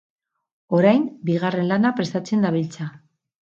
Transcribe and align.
Orain, 0.77 1.03
bigarren 1.31 1.71
lana 1.73 1.93
prestatzen 2.01 2.49
dabiltza. 2.49 2.91